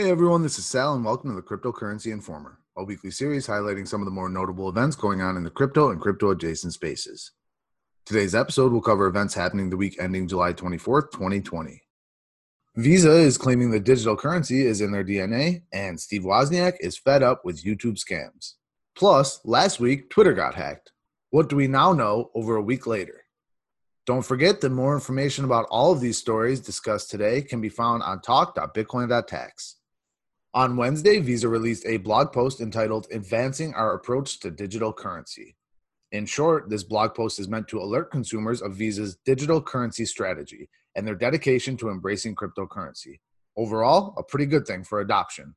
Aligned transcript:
Hey 0.00 0.08
everyone, 0.08 0.42
this 0.42 0.58
is 0.58 0.64
Sal, 0.64 0.94
and 0.94 1.04
welcome 1.04 1.28
to 1.28 1.36
the 1.36 1.42
Cryptocurrency 1.42 2.10
Informer, 2.10 2.58
a 2.74 2.82
weekly 2.82 3.10
series 3.10 3.46
highlighting 3.46 3.86
some 3.86 4.00
of 4.00 4.06
the 4.06 4.10
more 4.10 4.30
notable 4.30 4.66
events 4.70 4.96
going 4.96 5.20
on 5.20 5.36
in 5.36 5.44
the 5.44 5.50
crypto 5.50 5.90
and 5.90 6.00
crypto 6.00 6.30
adjacent 6.30 6.72
spaces. 6.72 7.32
Today's 8.06 8.34
episode 8.34 8.72
will 8.72 8.80
cover 8.80 9.06
events 9.08 9.34
happening 9.34 9.68
the 9.68 9.76
week 9.76 9.96
ending 10.00 10.26
July 10.26 10.54
24th, 10.54 11.10
2020. 11.12 11.82
Visa 12.76 13.12
is 13.12 13.36
claiming 13.36 13.70
that 13.72 13.84
digital 13.84 14.16
currency 14.16 14.64
is 14.64 14.80
in 14.80 14.90
their 14.90 15.04
DNA, 15.04 15.64
and 15.70 16.00
Steve 16.00 16.22
Wozniak 16.22 16.76
is 16.80 16.96
fed 16.96 17.22
up 17.22 17.44
with 17.44 17.62
YouTube 17.62 18.02
scams. 18.02 18.54
Plus, 18.96 19.40
last 19.44 19.80
week, 19.80 20.08
Twitter 20.08 20.32
got 20.32 20.54
hacked. 20.54 20.92
What 21.28 21.50
do 21.50 21.56
we 21.56 21.66
now 21.66 21.92
know 21.92 22.30
over 22.34 22.56
a 22.56 22.62
week 22.62 22.86
later? 22.86 23.24
Don't 24.06 24.24
forget 24.24 24.62
that 24.62 24.70
more 24.70 24.94
information 24.94 25.44
about 25.44 25.66
all 25.70 25.92
of 25.92 26.00
these 26.00 26.16
stories 26.16 26.58
discussed 26.58 27.10
today 27.10 27.42
can 27.42 27.60
be 27.60 27.68
found 27.68 28.02
on 28.02 28.22
talk.bitcoin.tax. 28.22 29.76
On 30.52 30.76
Wednesday, 30.76 31.20
Visa 31.20 31.48
released 31.48 31.86
a 31.86 31.98
blog 31.98 32.32
post 32.32 32.60
entitled 32.60 33.06
Advancing 33.12 33.72
Our 33.74 33.94
Approach 33.94 34.40
to 34.40 34.50
Digital 34.50 34.92
Currency. 34.92 35.54
In 36.10 36.26
short, 36.26 36.68
this 36.68 36.82
blog 36.82 37.14
post 37.14 37.38
is 37.38 37.46
meant 37.46 37.68
to 37.68 37.78
alert 37.78 38.10
consumers 38.10 38.60
of 38.60 38.74
Visa's 38.74 39.16
digital 39.24 39.62
currency 39.62 40.04
strategy 40.04 40.68
and 40.96 41.06
their 41.06 41.14
dedication 41.14 41.76
to 41.76 41.88
embracing 41.88 42.34
cryptocurrency. 42.34 43.20
Overall, 43.56 44.12
a 44.18 44.24
pretty 44.24 44.46
good 44.46 44.66
thing 44.66 44.82
for 44.82 45.00
adoption. 45.00 45.54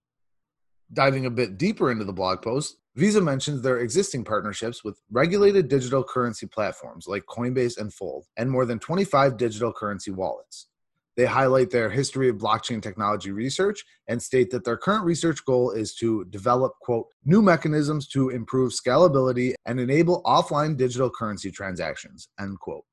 Diving 0.92 1.26
a 1.26 1.32
bit 1.32 1.58
deeper 1.58 1.92
into 1.92 2.06
the 2.06 2.14
blog 2.14 2.44
post, 2.44 2.78
Visa 2.96 3.20
mentions 3.20 3.64
their 3.64 3.80
existing 3.80 4.24
partnerships 4.24 4.84
with 4.84 5.02
regulated 5.10 5.70
digital 5.70 6.04
currency 6.04 6.46
platforms 6.46 7.08
like 7.08 7.26
Coinbase 7.26 7.80
and 7.80 7.92
Fold, 7.92 8.28
and 8.38 8.52
more 8.52 8.68
than 8.68 8.78
25 8.78 9.38
digital 9.38 9.74
currency 9.74 10.12
wallets. 10.12 10.68
They 11.16 11.26
highlight 11.26 11.70
their 11.70 11.90
history 11.90 12.28
of 12.30 12.38
blockchain 12.38 12.82
technology 12.82 13.32
research 13.32 13.84
and 14.08 14.22
state 14.22 14.50
that 14.52 14.64
their 14.64 14.78
current 14.78 15.06
research 15.06 15.46
goal 15.46 15.72
is 15.72 15.94
to 15.96 16.26
develop, 16.26 16.74
quote, 16.82 17.08
new 17.24 17.42
mechanisms 17.42 18.08
to 18.10 18.30
improve 18.30 18.72
scalability 18.72 19.54
and 19.66 19.80
enable 19.80 20.24
offline 20.24 20.76
digital 20.76 21.10
currency 21.10 21.52
transactions, 21.52 22.30
end 22.40 22.60
quote. 22.60 22.84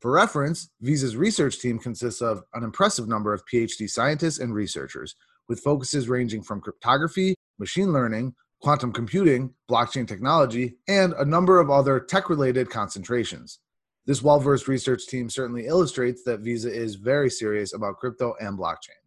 For 0.00 0.10
reference, 0.10 0.68
Visa's 0.80 1.16
research 1.16 1.60
team 1.60 1.78
consists 1.78 2.22
of 2.22 2.42
an 2.54 2.64
impressive 2.64 3.08
number 3.08 3.32
of 3.32 3.44
PhD 3.46 3.88
scientists 3.88 4.38
and 4.38 4.54
researchers, 4.54 5.14
with 5.48 5.60
focuses 5.60 6.08
ranging 6.08 6.42
from 6.42 6.60
cryptography, 6.60 7.34
machine 7.58 7.92
learning, 7.92 8.34
quantum 8.60 8.92
computing, 8.92 9.52
blockchain 9.70 10.06
technology, 10.06 10.76
and 10.88 11.12
a 11.14 11.24
number 11.24 11.60
of 11.60 11.70
other 11.70 11.98
tech 11.98 12.30
related 12.30 12.70
concentrations. 12.70 13.58
This 14.06 14.22
well 14.22 14.40
versed 14.40 14.68
research 14.68 15.06
team 15.06 15.30
certainly 15.30 15.66
illustrates 15.66 16.22
that 16.24 16.40
Visa 16.40 16.72
is 16.72 16.96
very 16.96 17.30
serious 17.30 17.72
about 17.72 17.98
crypto 17.98 18.34
and 18.40 18.58
blockchain. 18.58 18.98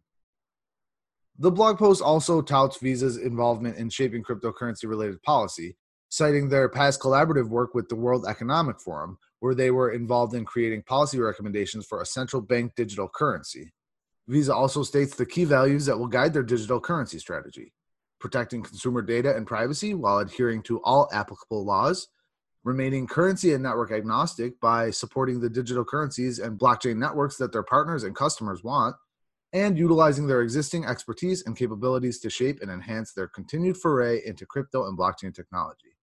The 1.38 1.50
blog 1.50 1.78
post 1.78 2.00
also 2.00 2.40
touts 2.40 2.78
Visa's 2.78 3.18
involvement 3.18 3.76
in 3.76 3.90
shaping 3.90 4.22
cryptocurrency 4.22 4.88
related 4.88 5.22
policy, 5.22 5.76
citing 6.08 6.48
their 6.48 6.68
past 6.68 7.00
collaborative 7.00 7.48
work 7.48 7.74
with 7.74 7.88
the 7.90 7.96
World 7.96 8.24
Economic 8.26 8.80
Forum, 8.80 9.18
where 9.40 9.54
they 9.54 9.70
were 9.70 9.90
involved 9.90 10.34
in 10.34 10.46
creating 10.46 10.82
policy 10.84 11.18
recommendations 11.18 11.84
for 11.84 12.00
a 12.00 12.06
central 12.06 12.40
bank 12.40 12.72
digital 12.74 13.08
currency. 13.14 13.72
Visa 14.28 14.54
also 14.54 14.82
states 14.82 15.14
the 15.14 15.26
key 15.26 15.44
values 15.44 15.84
that 15.86 15.98
will 15.98 16.08
guide 16.08 16.32
their 16.32 16.42
digital 16.42 16.80
currency 16.80 17.18
strategy 17.18 17.72
protecting 18.18 18.62
consumer 18.62 19.02
data 19.02 19.36
and 19.36 19.46
privacy 19.46 19.94
while 19.94 20.18
adhering 20.18 20.62
to 20.62 20.80
all 20.82 21.08
applicable 21.12 21.64
laws, 21.64 22.08
remaining 22.66 23.06
currency 23.06 23.54
and 23.54 23.62
network 23.62 23.92
agnostic 23.92 24.60
by 24.60 24.90
supporting 24.90 25.40
the 25.40 25.48
digital 25.48 25.84
currencies 25.84 26.40
and 26.40 26.58
blockchain 26.58 26.96
networks 26.96 27.36
that 27.36 27.52
their 27.52 27.62
partners 27.62 28.04
and 28.04 28.14
customers 28.14 28.62
want, 28.64 28.96
and 29.52 29.78
utilizing 29.78 30.26
their 30.26 30.42
existing 30.42 30.84
expertise 30.84 31.46
and 31.46 31.56
capabilities 31.56 32.18
to 32.18 32.28
shape 32.28 32.60
and 32.60 32.70
enhance 32.70 33.12
their 33.12 33.28
continued 33.28 33.76
foray 33.76 34.20
into 34.26 34.44
crypto 34.44 34.86
and 34.88 34.98
blockchain 34.98 35.32
technology. 35.32 35.96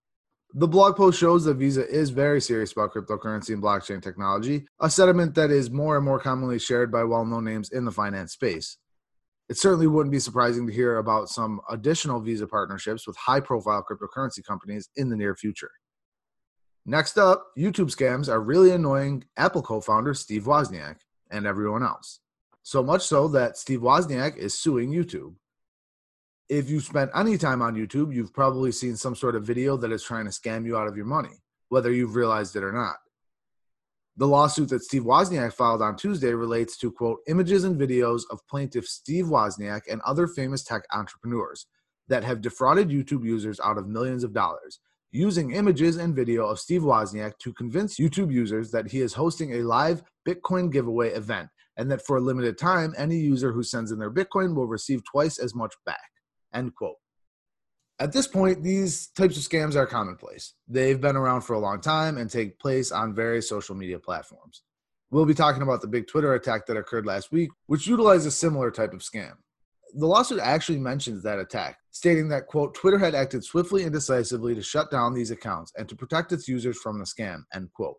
The 0.56 0.68
blog 0.68 0.96
post 0.96 1.20
shows 1.20 1.44
that 1.46 1.58
Visa 1.58 1.88
is 1.88 2.10
very 2.10 2.40
serious 2.40 2.72
about 2.72 2.94
cryptocurrency 2.94 3.50
and 3.50 3.62
blockchain 3.62 4.02
technology, 4.02 4.66
a 4.80 4.90
sentiment 4.90 5.36
that 5.36 5.52
is 5.52 5.70
more 5.70 5.98
and 5.98 6.06
more 6.06 6.20
commonly 6.20 6.60
shared 6.60 6.92
by 6.92 7.04
well 7.04 7.26
known 7.26 7.44
names 7.44 7.72
in 7.72 7.86
the 7.86 7.92
finance 7.92 8.32
space 8.32 8.78
it 9.50 9.58
certainly 9.58 9.88
wouldn't 9.88 10.12
be 10.12 10.20
surprising 10.20 10.66
to 10.66 10.74
hear 10.74 10.98
about 10.98 11.30
some 11.30 11.60
additional 11.70 12.20
Visa 12.20 12.48
partnerships 12.48 13.06
with 13.06 13.18
high 13.18 13.40
profile 13.40 13.86
cryptocurrency 13.88 14.44
companies 14.44 14.90
in 14.96 15.10
the 15.10 15.16
near 15.16 15.36
future. 15.36 15.70
Next 16.86 17.18
up, 17.18 17.48
YouTube 17.58 17.96
scams 17.96 18.28
are 18.28 18.42
really 18.42 18.72
annoying 18.72 19.24
Apple 19.38 19.62
co 19.62 19.80
founder 19.80 20.14
Steve 20.14 20.44
Wozniak 20.44 20.98
and 21.32 21.48
everyone 21.48 21.84
else. 21.84 22.20
So 22.62 22.84
much 22.84 23.04
so 23.04 23.28
that 23.30 23.58
Steve 23.58 23.80
Wozniak 23.80 24.36
is 24.36 24.60
suing 24.60 24.92
YouTube. 24.92 25.36
If 26.50 26.70
you 26.70 26.82
spent 26.82 27.12
any 27.16 27.38
time 27.38 27.62
on 27.62 27.76
YouTube, 27.76 28.14
you've 28.14 28.34
probably 28.34 28.72
seen 28.72 28.98
some 28.98 29.16
sort 29.16 29.36
of 29.36 29.46
video 29.46 29.78
that 29.78 29.92
is 29.92 30.04
trying 30.04 30.26
to 30.26 30.32
scam 30.32 30.66
you 30.66 30.78
out 30.78 30.88
of 30.88 30.98
your 30.98 31.06
money, 31.06 31.42
whether 31.70 31.92
you've 31.92 32.16
realized 32.16 32.56
it 32.58 32.64
or 32.64 32.74
not. 32.74 32.98
The 34.18 34.28
lawsuit 34.28 34.70
that 34.70 34.84
Steve 34.84 35.04
Wozniak 35.04 35.54
filed 35.54 35.82
on 35.82 35.96
Tuesday 35.96 36.34
relates 36.34 36.78
to, 36.78 36.92
quote, 36.92 37.20
images 37.28 37.64
and 37.64 37.80
videos 37.80 38.24
of 38.30 38.46
plaintiff 38.48 38.86
Steve 38.86 39.26
Wozniak 39.26 39.82
and 39.90 40.02
other 40.02 40.28
famous 40.28 40.64
tech 40.64 40.84
entrepreneurs 40.94 41.66
that 42.10 42.24
have 42.24 42.42
defrauded 42.42 42.90
YouTube 42.90 43.26
users 43.26 43.60
out 43.62 43.78
of 43.78 43.88
millions 43.88 44.24
of 44.24 44.34
dollars, 44.34 44.80
using 45.14 45.52
images 45.52 45.98
and 45.98 46.16
video 46.16 46.48
of 46.48 46.60
Steve 46.60 46.82
Wozniak 46.82 47.38
to 47.38 47.54
convince 47.54 48.00
YouTube 48.00 48.34
users 48.34 48.72
that 48.72 48.90
he 48.90 49.00
is 49.00 49.14
hosting 49.14 49.54
a 49.54 49.64
live 49.64 50.02
Bitcoin 50.28 50.72
giveaway 50.72 51.10
event 51.10 51.50
and 51.78 51.90
that 51.92 52.04
for 52.06 52.18
a 52.18 52.22
limited 52.22 52.58
time, 52.58 52.94
any 52.98 53.18
user 53.18 53.52
who 53.52 53.62
sends 53.62 53.92
in 53.92 54.00
their 54.00 54.12
Bitcoin 54.12 54.56
will 54.56 54.68
receive 54.68 55.04
twice 55.06 55.38
as 55.38 55.54
much 55.54 55.74
back, 55.86 56.10
end 56.54 56.74
quote. 56.76 56.96
At 58.00 58.12
this 58.12 58.28
point, 58.28 58.64
these 58.64 59.08
types 59.10 59.38
of 59.38 59.44
scams 59.44 59.76
are 59.76 59.86
commonplace. 59.86 60.56
They've 60.68 61.00
been 61.00 61.16
around 61.16 61.42
for 61.42 61.54
a 61.54 61.60
long 61.60 61.80
time 61.80 62.18
and 62.18 62.28
take 62.28 62.60
place 62.60 62.92
on 62.92 63.14
various 63.14 63.48
social 63.48 63.76
media 63.76 64.00
platforms. 64.00 64.64
We'll 65.12 65.28
be 65.28 65.36
talking 65.36 65.62
about 65.62 65.82
the 65.82 65.88
big 65.88 66.08
Twitter 66.08 66.34
attack 66.34 66.66
that 66.66 66.78
occurred 66.78 67.06
last 67.06 67.32
week, 67.32 67.52
which 67.68 67.86
utilized 67.86 68.26
a 68.26 68.32
similar 68.32 68.72
type 68.72 68.94
of 68.94 69.02
scam. 69.02 69.34
The 69.94 70.08
lawsuit 70.08 70.40
actually 70.40 70.80
mentions 70.80 71.22
that 71.22 71.38
attack, 71.38 71.78
stating 71.94 72.28
that, 72.28 72.48
quote, 72.48 72.74
Twitter 72.74 72.98
had 72.98 73.16
acted 73.16 73.44
swiftly 73.44 73.84
and 73.84 73.94
decisively 73.94 74.54
to 74.56 74.62
shut 74.62 74.92
down 74.92 75.14
these 75.14 75.32
accounts 75.32 75.72
and 75.78 75.88
to 75.88 75.96
protect 75.96 76.32
its 76.32 76.48
users 76.48 76.78
from 76.80 77.00
the 77.00 77.06
scam, 77.06 77.44
end 77.54 77.72
quote. 77.72 77.98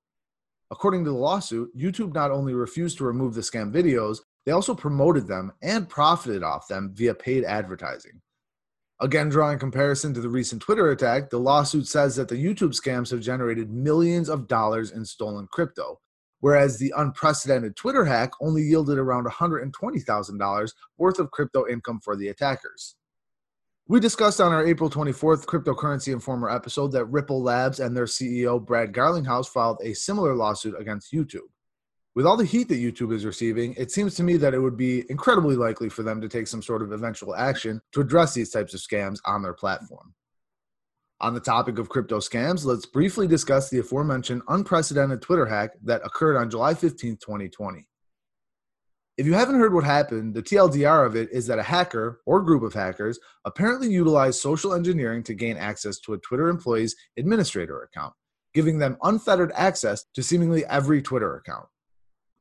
According 0.70 1.04
to 1.04 1.10
the 1.10 1.16
lawsuit, 1.16 1.70
YouTube 1.78 2.12
not 2.12 2.32
only 2.32 2.54
refused 2.54 2.98
to 2.98 3.04
remove 3.04 3.34
the 3.34 3.40
scam 3.40 3.72
videos, 3.72 4.18
they 4.44 4.52
also 4.52 4.74
promoted 4.74 5.28
them 5.28 5.52
and 5.62 5.88
profited 5.88 6.42
off 6.42 6.66
them 6.66 6.90
via 6.92 7.14
paid 7.14 7.44
advertising. 7.44 8.20
Again, 9.00 9.28
drawing 9.28 9.60
comparison 9.60 10.12
to 10.14 10.20
the 10.20 10.28
recent 10.28 10.60
Twitter 10.60 10.90
attack, 10.90 11.30
the 11.30 11.38
lawsuit 11.38 11.86
says 11.86 12.16
that 12.16 12.28
the 12.28 12.42
YouTube 12.42 12.74
scams 12.74 13.10
have 13.10 13.20
generated 13.20 13.70
millions 13.70 14.28
of 14.28 14.48
dollars 14.48 14.90
in 14.90 15.04
stolen 15.04 15.46
crypto, 15.52 16.00
whereas 16.40 16.78
the 16.78 16.92
unprecedented 16.96 17.76
Twitter 17.76 18.04
hack 18.04 18.32
only 18.40 18.62
yielded 18.62 18.98
around 18.98 19.26
$120,000 19.26 20.72
worth 20.98 21.18
of 21.20 21.30
crypto 21.30 21.66
income 21.68 22.00
for 22.02 22.16
the 22.16 22.28
attackers. 22.28 22.96
We 23.86 24.00
discussed 24.00 24.40
on 24.40 24.50
our 24.50 24.66
April 24.66 24.88
24th 24.88 25.44
Cryptocurrency 25.44 26.10
Informer 26.10 26.48
episode 26.48 26.92
that 26.92 27.04
Ripple 27.04 27.42
Labs 27.42 27.80
and 27.80 27.94
their 27.94 28.06
CEO 28.06 28.58
Brad 28.64 28.94
Garlinghouse 28.94 29.46
filed 29.46 29.76
a 29.82 29.92
similar 29.92 30.34
lawsuit 30.34 30.74
against 30.80 31.12
YouTube. 31.12 31.50
With 32.14 32.24
all 32.24 32.38
the 32.38 32.46
heat 32.46 32.70
that 32.70 32.80
YouTube 32.80 33.12
is 33.12 33.26
receiving, 33.26 33.74
it 33.76 33.90
seems 33.90 34.14
to 34.14 34.22
me 34.22 34.38
that 34.38 34.54
it 34.54 34.58
would 34.58 34.78
be 34.78 35.04
incredibly 35.10 35.54
likely 35.54 35.90
for 35.90 36.02
them 36.02 36.22
to 36.22 36.30
take 36.30 36.46
some 36.46 36.62
sort 36.62 36.80
of 36.80 36.92
eventual 36.92 37.34
action 37.34 37.78
to 37.92 38.00
address 38.00 38.32
these 38.32 38.48
types 38.48 38.72
of 38.72 38.80
scams 38.80 39.18
on 39.26 39.42
their 39.42 39.52
platform. 39.52 40.14
On 41.20 41.34
the 41.34 41.40
topic 41.40 41.78
of 41.78 41.90
crypto 41.90 42.20
scams, 42.20 42.64
let's 42.64 42.86
briefly 42.86 43.26
discuss 43.26 43.68
the 43.68 43.80
aforementioned 43.80 44.40
unprecedented 44.48 45.20
Twitter 45.20 45.44
hack 45.44 45.72
that 45.82 46.00
occurred 46.06 46.38
on 46.38 46.48
July 46.48 46.72
15, 46.72 47.18
2020. 47.18 47.86
If 49.16 49.26
you 49.26 49.34
haven't 49.34 49.60
heard 49.60 49.72
what 49.72 49.84
happened, 49.84 50.34
the 50.34 50.42
TLDR 50.42 51.06
of 51.06 51.14
it 51.14 51.30
is 51.30 51.46
that 51.46 51.60
a 51.60 51.62
hacker 51.62 52.20
or 52.26 52.42
group 52.42 52.64
of 52.64 52.74
hackers 52.74 53.20
apparently 53.44 53.88
utilized 53.88 54.40
social 54.40 54.74
engineering 54.74 55.22
to 55.24 55.34
gain 55.34 55.56
access 55.56 56.00
to 56.00 56.14
a 56.14 56.18
Twitter 56.18 56.48
employee's 56.48 56.96
administrator 57.16 57.80
account, 57.82 58.12
giving 58.54 58.78
them 58.78 58.96
unfettered 59.04 59.52
access 59.54 60.04
to 60.14 60.22
seemingly 60.22 60.66
every 60.66 61.00
Twitter 61.00 61.36
account. 61.36 61.66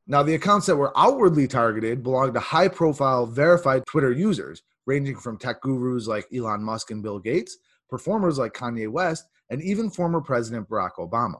Now, 0.08 0.24
the 0.24 0.34
accounts 0.34 0.66
that 0.66 0.74
were 0.74 0.92
outwardly 0.98 1.46
targeted 1.46 2.02
belonged 2.02 2.34
to 2.34 2.40
high 2.40 2.68
profile 2.68 3.24
verified 3.24 3.86
Twitter 3.86 4.10
users, 4.10 4.64
ranging 4.84 5.16
from 5.16 5.38
tech 5.38 5.62
gurus 5.62 6.08
like 6.08 6.26
Elon 6.34 6.64
Musk 6.64 6.90
and 6.90 7.04
Bill 7.04 7.20
Gates, 7.20 7.56
performers 7.88 8.36
like 8.36 8.52
Kanye 8.52 8.90
West, 8.90 9.26
and 9.48 9.62
even 9.62 9.90
former 9.90 10.20
President 10.20 10.68
Barack 10.68 10.96
Obama. 10.98 11.38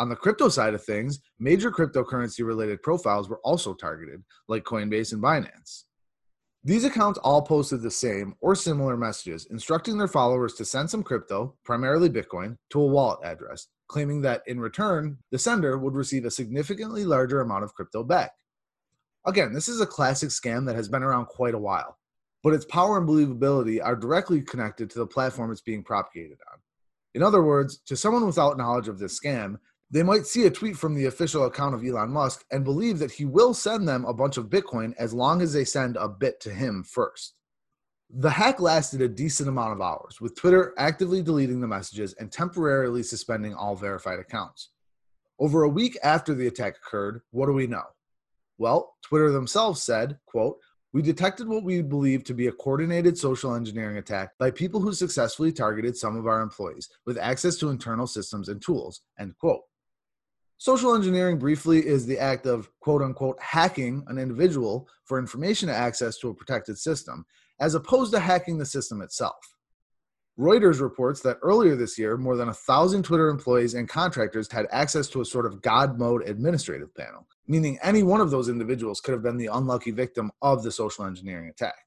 On 0.00 0.08
the 0.08 0.16
crypto 0.16 0.48
side 0.48 0.72
of 0.72 0.82
things, 0.82 1.20
major 1.38 1.70
cryptocurrency 1.70 2.42
related 2.42 2.82
profiles 2.82 3.28
were 3.28 3.40
also 3.40 3.74
targeted, 3.74 4.24
like 4.48 4.64
Coinbase 4.64 5.12
and 5.12 5.22
Binance. 5.22 5.84
These 6.64 6.84
accounts 6.84 7.18
all 7.18 7.42
posted 7.42 7.82
the 7.82 7.90
same 7.90 8.34
or 8.40 8.54
similar 8.54 8.96
messages, 8.96 9.46
instructing 9.50 9.98
their 9.98 10.08
followers 10.08 10.54
to 10.54 10.64
send 10.64 10.88
some 10.88 11.02
crypto, 11.02 11.54
primarily 11.66 12.08
Bitcoin, 12.08 12.56
to 12.70 12.80
a 12.80 12.86
wallet 12.86 13.18
address, 13.22 13.66
claiming 13.88 14.22
that 14.22 14.40
in 14.46 14.58
return, 14.58 15.18
the 15.32 15.38
sender 15.38 15.76
would 15.76 15.94
receive 15.94 16.24
a 16.24 16.30
significantly 16.30 17.04
larger 17.04 17.42
amount 17.42 17.64
of 17.64 17.74
crypto 17.74 18.02
back. 18.02 18.30
Again, 19.26 19.52
this 19.52 19.68
is 19.68 19.82
a 19.82 19.86
classic 19.86 20.30
scam 20.30 20.64
that 20.64 20.76
has 20.76 20.88
been 20.88 21.02
around 21.02 21.26
quite 21.26 21.54
a 21.54 21.58
while. 21.58 21.98
but 22.42 22.54
its 22.54 22.64
power 22.64 22.96
and 22.96 23.06
believability 23.06 23.84
are 23.84 23.96
directly 23.96 24.40
connected 24.40 24.88
to 24.88 24.98
the 24.98 25.06
platform 25.06 25.52
it's 25.52 25.60
being 25.60 25.84
propagated 25.84 26.38
on. 26.50 26.58
In 27.14 27.22
other 27.22 27.42
words, 27.42 27.78
to 27.86 27.96
someone 27.96 28.24
without 28.24 28.56
knowledge 28.56 28.88
of 28.88 28.98
this 28.98 29.18
scam, 29.20 29.58
they 29.90 30.02
might 30.02 30.26
see 30.26 30.46
a 30.46 30.50
tweet 30.50 30.76
from 30.76 30.94
the 30.94 31.06
official 31.06 31.44
account 31.44 31.74
of 31.74 31.84
Elon 31.84 32.10
Musk 32.10 32.44
and 32.52 32.64
believe 32.64 32.98
that 33.00 33.10
he 33.10 33.24
will 33.24 33.52
send 33.52 33.88
them 33.88 34.04
a 34.04 34.14
bunch 34.14 34.36
of 34.36 34.48
Bitcoin 34.48 34.94
as 34.98 35.12
long 35.12 35.42
as 35.42 35.52
they 35.52 35.64
send 35.64 35.96
a 35.96 36.08
bit 36.08 36.40
to 36.40 36.50
him 36.50 36.84
first. 36.84 37.34
The 38.12 38.30
hack 38.30 38.60
lasted 38.60 39.00
a 39.00 39.08
decent 39.08 39.48
amount 39.48 39.72
of 39.72 39.80
hours, 39.80 40.20
with 40.20 40.36
Twitter 40.36 40.74
actively 40.76 41.22
deleting 41.22 41.60
the 41.60 41.68
messages 41.68 42.12
and 42.14 42.30
temporarily 42.30 43.02
suspending 43.02 43.54
all 43.54 43.76
verified 43.76 44.18
accounts. 44.18 44.70
Over 45.38 45.62
a 45.62 45.68
week 45.68 45.98
after 46.02 46.34
the 46.34 46.46
attack 46.46 46.76
occurred, 46.76 47.22
what 47.30 47.46
do 47.46 47.52
we 47.52 47.66
know? 47.66 47.84
Well, 48.58 48.96
Twitter 49.02 49.30
themselves 49.30 49.82
said, 49.82 50.18
quote, 50.26 50.58
we 50.92 51.02
detected 51.02 51.48
what 51.48 51.62
we 51.62 51.82
believe 51.82 52.24
to 52.24 52.34
be 52.34 52.48
a 52.48 52.52
coordinated 52.52 53.16
social 53.16 53.54
engineering 53.54 53.96
attack 53.96 54.36
by 54.38 54.50
people 54.50 54.80
who 54.80 54.92
successfully 54.92 55.52
targeted 55.52 55.96
some 55.96 56.16
of 56.16 56.26
our 56.26 56.42
employees 56.42 56.88
with 57.06 57.16
access 57.16 57.56
to 57.56 57.70
internal 57.70 58.08
systems 58.08 58.48
and 58.48 58.60
tools, 58.60 59.02
end 59.18 59.34
quote. 59.38 59.62
Social 60.60 60.94
engineering 60.94 61.38
briefly 61.38 61.78
is 61.86 62.04
the 62.04 62.18
act 62.18 62.44
of 62.44 62.68
quote 62.80 63.00
unquote 63.00 63.40
hacking 63.40 64.04
an 64.08 64.18
individual 64.18 64.86
for 65.04 65.18
information 65.18 65.70
access 65.70 66.18
to 66.18 66.28
a 66.28 66.34
protected 66.34 66.76
system, 66.76 67.24
as 67.60 67.74
opposed 67.74 68.12
to 68.12 68.20
hacking 68.20 68.58
the 68.58 68.66
system 68.66 69.00
itself. 69.00 69.56
Reuters 70.38 70.78
reports 70.78 71.22
that 71.22 71.38
earlier 71.40 71.76
this 71.76 71.98
year, 71.98 72.18
more 72.18 72.36
than 72.36 72.50
a 72.50 72.54
thousand 72.54 73.04
Twitter 73.04 73.30
employees 73.30 73.72
and 73.72 73.88
contractors 73.88 74.52
had 74.52 74.66
access 74.70 75.08
to 75.08 75.22
a 75.22 75.24
sort 75.24 75.46
of 75.46 75.62
God 75.62 75.98
mode 75.98 76.28
administrative 76.28 76.94
panel, 76.94 77.26
meaning 77.46 77.78
any 77.82 78.02
one 78.02 78.20
of 78.20 78.30
those 78.30 78.50
individuals 78.50 79.00
could 79.00 79.12
have 79.12 79.22
been 79.22 79.38
the 79.38 79.48
unlucky 79.50 79.92
victim 79.92 80.30
of 80.42 80.62
the 80.62 80.70
social 80.70 81.06
engineering 81.06 81.48
attack. 81.48 81.86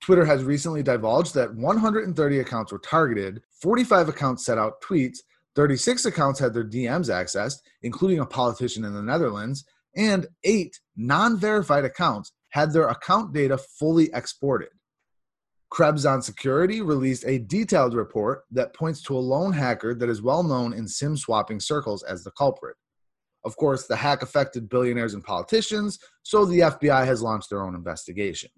Twitter 0.00 0.24
has 0.24 0.42
recently 0.42 0.82
divulged 0.82 1.32
that 1.34 1.54
130 1.54 2.40
accounts 2.40 2.72
were 2.72 2.80
targeted, 2.80 3.42
45 3.52 4.08
accounts 4.08 4.44
set 4.44 4.58
out 4.58 4.82
tweets, 4.82 5.18
36 5.54 6.04
accounts 6.04 6.40
had 6.40 6.52
their 6.52 6.64
DMs 6.64 7.08
accessed, 7.08 7.58
including 7.82 8.18
a 8.18 8.26
politician 8.26 8.84
in 8.84 8.94
the 8.94 9.02
Netherlands, 9.02 9.64
and 9.96 10.26
eight 10.42 10.80
non 10.96 11.38
verified 11.38 11.84
accounts 11.84 12.32
had 12.50 12.72
their 12.72 12.88
account 12.88 13.32
data 13.32 13.58
fully 13.58 14.10
exported. 14.12 14.68
Krebs 15.70 16.06
on 16.06 16.22
Security 16.22 16.82
released 16.82 17.24
a 17.26 17.38
detailed 17.38 17.94
report 17.94 18.42
that 18.52 18.74
points 18.74 19.02
to 19.02 19.16
a 19.16 19.18
lone 19.18 19.52
hacker 19.52 19.94
that 19.94 20.08
is 20.08 20.22
well 20.22 20.44
known 20.44 20.72
in 20.72 20.86
SIM 20.86 21.16
swapping 21.16 21.58
circles 21.58 22.04
as 22.04 22.22
the 22.22 22.30
culprit. 22.32 22.76
Of 23.44 23.56
course, 23.56 23.86
the 23.86 23.96
hack 23.96 24.22
affected 24.22 24.68
billionaires 24.68 25.14
and 25.14 25.24
politicians, 25.24 25.98
so 26.22 26.44
the 26.44 26.60
FBI 26.60 27.04
has 27.04 27.22
launched 27.22 27.50
their 27.50 27.62
own 27.62 27.74
investigation. 27.74 28.50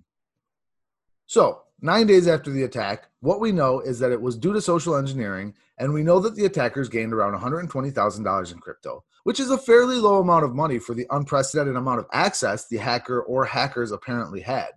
So, 1.27 1.63
nine 1.81 2.07
days 2.07 2.29
after 2.29 2.51
the 2.51 2.63
attack, 2.63 3.09
what 3.21 3.41
we 3.41 3.51
know 3.53 3.81
is 3.81 3.99
that 3.99 4.13
it 4.13 4.21
was 4.21 4.37
due 4.37 4.53
to 4.53 4.61
social 4.61 4.97
engineering, 4.97 5.55
and 5.79 5.93
we 5.93 6.03
know 6.03 6.21
that 6.21 6.37
the 6.37 6.45
attackers 6.45 6.89
gained 6.89 7.13
around 7.13 7.39
$120,000 7.39 8.53
in 8.53 8.59
crypto, 8.59 9.05
which 9.25 9.41
is 9.41 9.51
a 9.51 9.59
fairly 9.59 9.97
low 9.97 10.21
amount 10.21 10.45
of 10.45 10.55
money 10.55 10.79
for 10.79 10.95
the 10.95 11.07
unprecedented 11.11 11.75
amount 11.75 11.99
of 11.99 12.07
access 12.13 12.69
the 12.69 12.77
hacker 12.77 13.21
or 13.23 13.45
hackers 13.45 13.91
apparently 13.91 14.41
had. 14.41 14.71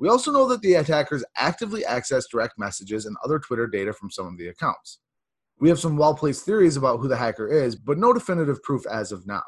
We 0.00 0.08
also 0.08 0.32
know 0.32 0.48
that 0.48 0.62
the 0.62 0.74
attackers 0.74 1.24
actively 1.36 1.82
accessed 1.82 2.30
direct 2.32 2.58
messages 2.58 3.06
and 3.06 3.16
other 3.24 3.38
Twitter 3.38 3.68
data 3.68 3.92
from 3.92 4.10
some 4.10 4.26
of 4.26 4.36
the 4.36 4.48
accounts. 4.48 4.98
We 5.60 5.68
have 5.68 5.78
some 5.78 5.96
well 5.96 6.16
placed 6.16 6.44
theories 6.44 6.76
about 6.76 6.98
who 6.98 7.06
the 7.06 7.16
hacker 7.16 7.46
is, 7.46 7.76
but 7.76 7.98
no 7.98 8.12
definitive 8.12 8.60
proof 8.64 8.84
as 8.86 9.12
of 9.12 9.28
now. 9.28 9.44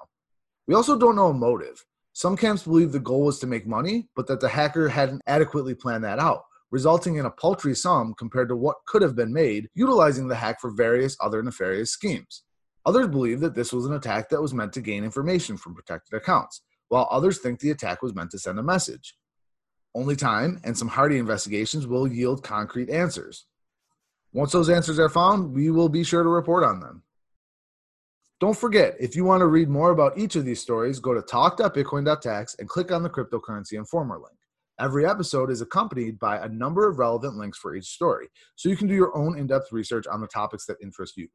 We 0.68 0.76
also 0.76 0.96
don't 0.96 1.16
know 1.16 1.30
a 1.30 1.34
motive. 1.34 1.84
Some 2.16 2.36
camps 2.36 2.62
believe 2.62 2.92
the 2.92 3.00
goal 3.00 3.24
was 3.24 3.40
to 3.40 3.46
make 3.48 3.66
money, 3.66 4.08
but 4.14 4.28
that 4.28 4.38
the 4.40 4.48
hacker 4.48 4.88
hadn't 4.88 5.20
adequately 5.26 5.74
planned 5.74 6.04
that 6.04 6.20
out, 6.20 6.44
resulting 6.70 7.16
in 7.16 7.26
a 7.26 7.30
paltry 7.30 7.74
sum 7.74 8.14
compared 8.16 8.48
to 8.50 8.56
what 8.56 8.76
could 8.86 9.02
have 9.02 9.16
been 9.16 9.32
made 9.32 9.68
utilizing 9.74 10.28
the 10.28 10.36
hack 10.36 10.60
for 10.60 10.70
various 10.70 11.16
other 11.20 11.42
nefarious 11.42 11.90
schemes. 11.90 12.44
Others 12.86 13.08
believe 13.08 13.40
that 13.40 13.56
this 13.56 13.72
was 13.72 13.84
an 13.84 13.94
attack 13.94 14.28
that 14.28 14.40
was 14.40 14.54
meant 14.54 14.72
to 14.74 14.80
gain 14.80 15.02
information 15.02 15.56
from 15.56 15.74
protected 15.74 16.16
accounts, 16.16 16.62
while 16.88 17.08
others 17.10 17.38
think 17.38 17.58
the 17.58 17.70
attack 17.70 18.00
was 18.00 18.14
meant 18.14 18.30
to 18.30 18.38
send 18.38 18.60
a 18.60 18.62
message. 18.62 19.16
Only 19.92 20.14
time 20.14 20.60
and 20.62 20.78
some 20.78 20.88
hardy 20.88 21.18
investigations 21.18 21.84
will 21.84 22.06
yield 22.06 22.44
concrete 22.44 22.90
answers. 22.90 23.46
Once 24.32 24.52
those 24.52 24.68
answers 24.68 25.00
are 25.00 25.08
found, 25.08 25.52
we 25.52 25.70
will 25.70 25.88
be 25.88 26.04
sure 26.04 26.22
to 26.22 26.28
report 26.28 26.62
on 26.62 26.78
them. 26.78 27.03
Don't 28.44 28.54
forget, 28.54 28.94
if 29.00 29.16
you 29.16 29.24
want 29.24 29.40
to 29.40 29.46
read 29.46 29.70
more 29.70 29.90
about 29.90 30.18
each 30.18 30.36
of 30.36 30.44
these 30.44 30.60
stories, 30.60 30.98
go 30.98 31.14
to 31.14 31.22
talk.bitcoin.tax 31.22 32.56
and 32.58 32.68
click 32.68 32.92
on 32.92 33.02
the 33.02 33.08
cryptocurrency 33.08 33.72
informer 33.72 34.16
link. 34.16 34.36
Every 34.78 35.06
episode 35.06 35.50
is 35.50 35.62
accompanied 35.62 36.18
by 36.18 36.36
a 36.36 36.48
number 36.50 36.86
of 36.86 36.98
relevant 36.98 37.38
links 37.38 37.56
for 37.56 37.74
each 37.74 37.86
story, 37.86 38.28
so 38.54 38.68
you 38.68 38.76
can 38.76 38.86
do 38.86 38.92
your 38.92 39.16
own 39.16 39.38
in 39.38 39.46
depth 39.46 39.72
research 39.72 40.06
on 40.06 40.20
the 40.20 40.26
topics 40.26 40.66
that 40.66 40.76
interest 40.82 41.16
you. 41.16 41.26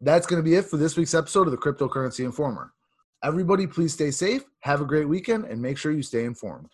That's 0.00 0.26
going 0.26 0.42
to 0.42 0.50
be 0.50 0.54
it 0.54 0.64
for 0.64 0.78
this 0.78 0.96
week's 0.96 1.12
episode 1.12 1.46
of 1.46 1.50
the 1.50 1.58
Cryptocurrency 1.58 2.24
Informer. 2.24 2.72
Everybody, 3.22 3.66
please 3.66 3.92
stay 3.92 4.10
safe, 4.10 4.44
have 4.60 4.80
a 4.80 4.86
great 4.86 5.10
weekend, 5.10 5.44
and 5.44 5.60
make 5.60 5.76
sure 5.76 5.92
you 5.92 6.02
stay 6.02 6.24
informed. 6.24 6.70